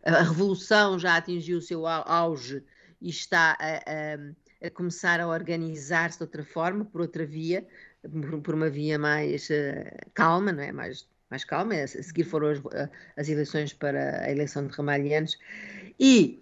a 0.02 0.22
revolução 0.22 0.98
já 0.98 1.16
atingiu 1.16 1.58
o 1.58 1.62
seu 1.62 1.86
auge 1.86 2.62
e 3.00 3.10
está 3.10 3.56
a, 3.60 3.76
a 3.76 4.18
a 4.62 4.70
começar 4.70 5.20
a 5.20 5.28
organizar-se 5.28 6.18
de 6.18 6.24
outra 6.24 6.44
forma, 6.44 6.84
por 6.84 7.00
outra 7.00 7.24
via, 7.24 7.66
por, 8.02 8.40
por 8.40 8.54
uma 8.54 8.68
via 8.68 8.98
mais 8.98 9.48
uh, 9.50 10.10
calma, 10.14 10.52
não 10.52 10.62
é? 10.62 10.72
Mais, 10.72 11.06
mais 11.30 11.44
calma. 11.44 11.74
A 11.74 11.86
seguir 11.86 12.24
foram 12.24 12.48
as, 12.48 12.58
eh, 12.72 12.88
as 13.16 13.28
eleições 13.28 13.72
para 13.72 14.24
a 14.24 14.30
eleição 14.30 14.66
de 14.66 14.74
Ramalhianos. 14.74 15.38
E 15.98 16.40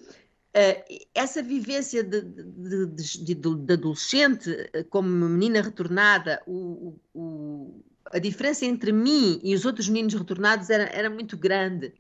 uh, 0.57 1.05
essa 1.15 1.43
vivência 1.43 2.03
de, 2.03 2.23
de, 2.23 2.87
de, 2.87 3.35
de, 3.35 3.73
adolescente 3.73 4.51
como 4.89 5.09
menina 5.09 5.61
retornada, 5.61 6.43
o, 6.47 6.99
o, 7.15 7.85
a 8.07 8.19
diferença 8.19 8.65
entre 8.65 8.93
mim 8.93 9.41
e 9.43 9.55
os 9.55 9.67
outros 9.67 9.89
meninos 9.89 10.15
retornados 10.15 10.71
era, 10.71 10.85
era 10.85 11.11
muito 11.11 11.37
grande 11.37 11.93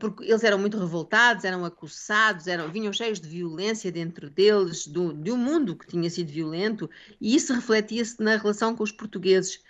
porque 0.00 0.24
eles 0.24 0.42
eram 0.42 0.58
muito 0.58 0.78
revoltados, 0.78 1.44
eram 1.44 1.64
acossados, 1.64 2.48
eram, 2.48 2.70
vinham 2.70 2.92
cheios 2.92 3.20
de 3.20 3.28
violência 3.28 3.92
dentro 3.92 4.28
deles, 4.28 4.86
do, 4.86 5.12
de 5.12 5.30
um 5.30 5.36
mundo 5.36 5.76
que 5.76 5.86
tinha 5.86 6.10
sido 6.10 6.32
violento, 6.32 6.90
e 7.20 7.36
isso 7.36 7.54
refletia-se 7.54 8.20
na 8.20 8.36
relação 8.36 8.74
com 8.74 8.82
os 8.82 8.90
portugueses. 8.90 9.62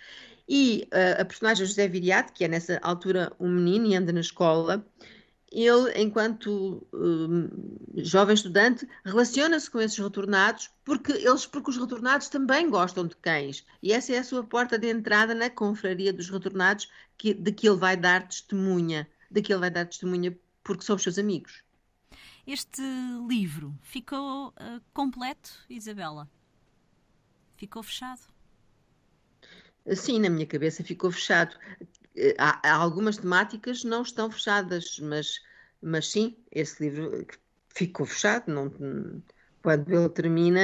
E 0.49 0.87
uh, 0.93 1.21
a 1.21 1.25
personagem 1.25 1.65
José 1.65 1.87
Viriato, 1.87 2.33
que 2.33 2.45
é 2.45 2.47
nessa 2.47 2.79
altura 2.81 3.31
um 3.39 3.49
menino 3.49 3.85
e 3.85 3.95
anda 3.95 4.11
na 4.11 4.21
escola, 4.21 4.83
ele, 5.51 5.91
enquanto 5.95 6.87
uh, 6.93 7.49
jovem 7.97 8.33
estudante, 8.33 8.87
relaciona-se 9.05 9.69
com 9.69 9.79
esses 9.79 9.97
retornados 9.97 10.69
porque 10.83 11.11
eles, 11.11 11.45
porque 11.45 11.69
os 11.69 11.77
retornados 11.77 12.27
também 12.27 12.69
gostam 12.69 13.05
de 13.05 13.15
cães. 13.17 13.65
E 13.83 13.93
essa 13.93 14.13
é 14.13 14.19
a 14.19 14.23
sua 14.23 14.43
porta 14.43 14.79
de 14.79 14.89
entrada 14.89 15.35
na 15.35 15.49
confraria 15.49 16.11
dos 16.11 16.29
retornados, 16.29 16.89
que, 17.17 17.33
de 17.33 17.51
que 17.51 17.67
ele 17.67 17.77
vai 17.77 17.95
dar 17.95 18.27
testemunha 18.27 19.07
ele 19.31 19.59
vai 19.59 19.69
dar 19.69 19.85
testemunha 19.85 20.37
porque 20.63 20.83
são 20.83 20.95
os 20.95 21.03
seus 21.03 21.17
amigos. 21.17 21.63
Este 22.45 22.81
livro 23.27 23.77
ficou 23.81 24.49
uh, 24.49 24.81
completo, 24.93 25.51
Isabela? 25.69 26.29
Ficou 27.57 27.83
fechado? 27.83 28.21
Sim, 29.95 30.19
na 30.19 30.29
minha 30.29 30.45
cabeça 30.45 30.83
ficou 30.83 31.11
fechado. 31.11 31.57
há, 32.37 32.69
há 32.69 32.75
algumas 32.75 33.17
temáticas 33.17 33.83
não 33.83 34.01
estão 34.01 34.29
fechadas, 34.31 34.99
mas, 34.99 35.41
mas 35.81 36.09
sim, 36.09 36.37
esse 36.51 36.83
livro 36.83 37.25
ficou 37.69 38.05
fechado. 38.05 38.51
Não, 38.51 38.69
quando 39.61 39.91
ele 39.91 40.09
termina, 40.09 40.61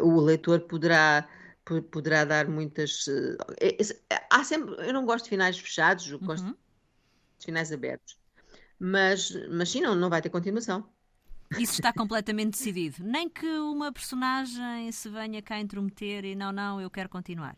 o 0.00 0.20
leitor 0.20 0.60
poderá 0.60 1.28
poderá 1.90 2.24
dar 2.24 2.48
muitas. 2.48 3.06
Eh, 3.60 3.76
há 4.28 4.42
sempre, 4.42 4.74
eu 4.86 4.92
não 4.92 5.04
gosto 5.04 5.24
de 5.24 5.30
finais 5.30 5.58
fechados, 5.58 6.10
eu 6.10 6.18
gosto 6.18 6.46
uhum. 6.46 6.56
Finais 7.44 7.72
abertos. 7.72 8.18
Mas, 8.78 9.30
mas 9.50 9.68
sim, 9.70 9.80
não, 9.80 9.94
não 9.94 10.08
vai 10.08 10.22
ter 10.22 10.30
continuação. 10.30 10.88
Isso 11.58 11.74
está 11.74 11.92
completamente 11.92 12.52
decidido. 12.52 12.96
Nem 13.00 13.28
que 13.28 13.46
uma 13.46 13.92
personagem 13.92 14.90
se 14.92 15.08
venha 15.08 15.42
cá 15.42 15.58
intrometer 15.58 16.24
e 16.24 16.34
não, 16.34 16.52
não, 16.52 16.80
eu 16.80 16.88
quero 16.88 17.08
continuar. 17.08 17.56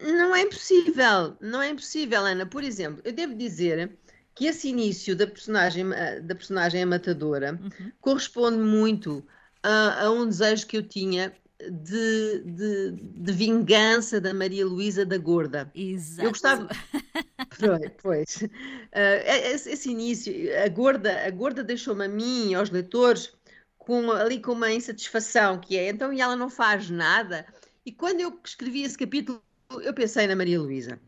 Não 0.00 0.34
é 0.34 0.40
impossível, 0.42 1.36
não 1.40 1.62
é 1.62 1.68
impossível, 1.68 2.24
Ana. 2.24 2.46
Por 2.46 2.64
exemplo, 2.64 3.00
eu 3.04 3.12
devo 3.12 3.34
dizer 3.34 3.96
que 4.34 4.46
esse 4.46 4.68
início 4.68 5.14
da 5.14 5.26
personagem, 5.26 5.84
da 6.22 6.34
personagem 6.34 6.82
amatadora 6.82 7.52
uhum. 7.52 7.92
corresponde 8.00 8.58
muito 8.58 9.24
a, 9.62 10.04
a, 10.04 10.10
um 10.10 10.26
desejo 10.26 10.66
que 10.66 10.76
eu 10.76 10.82
tinha 10.82 11.32
de, 11.70 12.42
de, 12.44 12.90
de 12.92 13.32
vingança 13.32 14.20
da 14.20 14.34
Maria 14.34 14.66
Luísa 14.66 15.04
da 15.04 15.18
Gorda. 15.18 15.70
Exato. 15.74 16.26
Eu 16.26 16.30
gostava. 16.30 16.68
pois. 18.02 18.42
Uh, 18.42 19.48
esse, 19.52 19.70
esse, 19.70 19.90
início, 19.90 20.32
a 20.64 20.68
Gorda, 20.68 21.26
a 21.26 21.30
Gorda 21.30 21.62
deixou-me 21.62 22.04
a 22.04 22.08
mim 22.08 22.50
e 22.50 22.54
aos 22.54 22.70
leitores 22.70 23.32
com, 23.78 24.10
ali 24.12 24.40
com 24.40 24.52
uma 24.52 24.72
insatisfação, 24.72 25.60
que 25.60 25.76
é 25.76 25.88
então 25.88 26.12
e 26.12 26.20
ela 26.20 26.36
não 26.36 26.48
faz 26.48 26.88
nada. 26.88 27.46
E 27.84 27.92
quando 27.92 28.20
eu 28.20 28.38
escrevi 28.44 28.82
esse 28.82 28.96
capítulo, 28.96 29.42
eu 29.82 29.92
pensei 29.92 30.26
na 30.26 30.36
Maria 30.36 30.60
Luísa. 30.60 31.00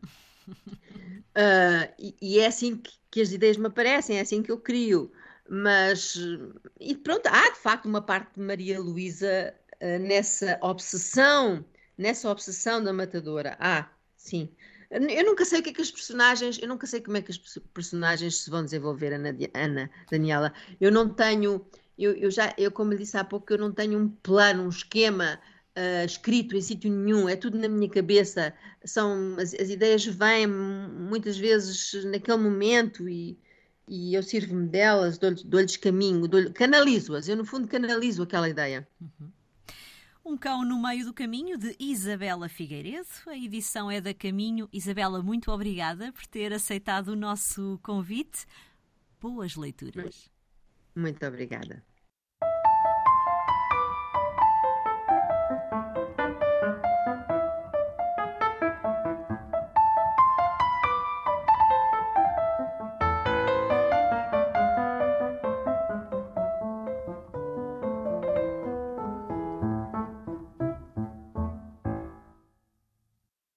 Uh, 0.47 1.87
e, 1.97 2.15
e, 2.21 2.39
é 2.39 2.47
assim 2.47 2.75
que, 2.75 2.93
que, 3.09 3.21
as 3.21 3.31
ideias 3.31 3.57
me 3.57 3.67
aparecem, 3.67 4.17
é 4.17 4.21
assim 4.21 4.43
que 4.43 4.51
eu 4.51 4.59
crio. 4.59 5.11
Mas, 5.47 6.17
e 6.79 6.95
pronto, 6.95 7.27
há 7.27 7.51
de 7.51 7.59
facto 7.59 7.85
uma 7.85 8.01
parte 8.01 8.33
de 8.33 8.41
Maria 8.41 8.79
Luísa 8.79 9.53
nessa 9.99 10.57
obsessão, 10.61 11.65
nessa 11.97 12.29
obsessão 12.29 12.83
da 12.83 12.93
matadora. 12.93 13.57
Ah, 13.59 13.89
sim. 14.15 14.49
Eu 14.89 15.25
nunca 15.25 15.43
sei 15.43 15.59
o 15.59 15.63
que 15.63 15.71
é 15.71 15.73
que 15.73 15.81
as 15.81 15.91
personagens, 15.91 16.59
eu 16.61 16.67
nunca 16.67 16.85
sei 16.87 17.01
como 17.01 17.17
é 17.17 17.21
que 17.21 17.31
as 17.31 17.37
personagens 17.73 18.41
se 18.41 18.49
vão 18.49 18.63
desenvolver, 18.63 19.13
Ana, 19.13 19.35
Ana 19.53 19.89
Daniela. 20.09 20.53
Eu 20.79 20.91
não 20.91 21.09
tenho, 21.09 21.65
eu, 21.97 22.13
eu 22.13 22.31
já, 22.31 22.53
eu 22.57 22.71
como 22.71 22.91
lhe 22.91 22.99
disse 22.99 23.17
há 23.17 23.23
pouco, 23.23 23.51
eu 23.51 23.57
não 23.57 23.71
tenho 23.71 23.99
um 23.99 24.07
plano, 24.07 24.63
um 24.63 24.69
esquema 24.69 25.39
uh, 25.75 26.05
escrito 26.05 26.55
em 26.55 26.61
sítio 26.61 26.91
nenhum, 26.91 27.27
é 27.27 27.35
tudo 27.35 27.57
na 27.57 27.67
minha 27.67 27.89
cabeça. 27.89 28.53
São 28.85 29.35
as, 29.39 29.53
as 29.53 29.69
ideias 29.69 30.05
vêm 30.05 30.47
muitas 30.47 31.37
vezes 31.37 31.93
naquele 32.05 32.37
momento 32.37 33.09
e, 33.09 33.37
e 33.87 34.13
eu 34.13 34.23
sirvo-me 34.23 34.67
delas, 34.67 35.17
dou-lhes 35.17 35.43
dou 35.43 35.61
caminho, 35.81 36.27
dou 36.27 36.51
canalizo-as. 36.53 37.27
Eu 37.27 37.37
no 37.37 37.45
fundo 37.45 37.67
canalizo 37.67 38.23
aquela 38.23 38.47
ideia. 38.47 38.87
Uhum. 39.01 39.29
Um 40.27 40.35
Cão 40.35 40.65
no 40.65 40.81
Meio 40.81 41.05
do 41.05 41.13
Caminho, 41.13 41.55
de 41.55 41.75
Isabela 41.79 42.49
Figueiredo. 42.49 43.07
A 43.27 43.37
edição 43.37 43.91
é 43.91 44.01
da 44.01 44.11
Caminho. 44.11 44.67
Isabela, 44.73 45.21
muito 45.21 45.51
obrigada 45.51 46.11
por 46.11 46.25
ter 46.25 46.51
aceitado 46.51 47.09
o 47.09 47.15
nosso 47.15 47.79
convite. 47.83 48.47
Boas 49.21 49.55
leituras. 49.55 50.27
Muito 50.95 51.23
obrigada. 51.27 51.85